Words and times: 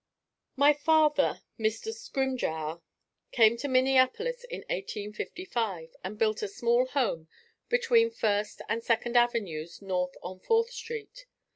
My 0.55 0.73
father, 0.73 1.43
Mr. 1.59 1.93
Scrimgeour, 1.93 2.81
came 3.31 3.55
to 3.57 3.67
Minneapolis 3.67 4.43
in 4.45 4.61
1855 4.61 5.95
and 6.03 6.17
built 6.17 6.41
a 6.41 6.47
small 6.47 6.87
home 6.87 7.27
between 7.69 8.09
First 8.09 8.63
and 8.67 8.83
Second 8.83 9.15
Avenues 9.15 9.79
North 9.79 10.15
on 10.23 10.39
Fourth 10.39 10.71
Street. 10.71 11.27